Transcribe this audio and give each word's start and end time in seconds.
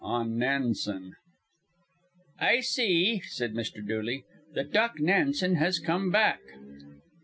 ON 0.03 0.35
NANSEN. 0.35 1.13
"I 2.39 2.59
see," 2.61 3.21
said 3.27 3.53
Mr. 3.53 3.87
Dooley, 3.87 4.23
"that 4.55 4.71
Doc 4.71 4.99
Nansen 4.99 5.57
has 5.57 5.77
come 5.77 6.09
back." 6.09 6.39